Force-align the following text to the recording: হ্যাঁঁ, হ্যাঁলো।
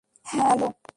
হ্যাঁঁ, 0.25 0.45
হ্যাঁলো। 0.49 0.67